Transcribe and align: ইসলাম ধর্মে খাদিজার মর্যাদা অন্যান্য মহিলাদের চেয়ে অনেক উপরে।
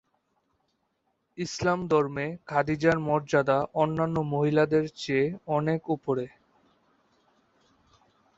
ইসলাম 1.37 1.79
ধর্মে 1.87 2.25
খাদিজার 2.47 2.97
মর্যাদা 3.07 3.57
অন্যান্য 3.75 4.15
মহিলাদের 4.33 4.85
চেয়ে 4.95 5.25
অনেক 5.57 5.81
উপরে। 5.89 6.25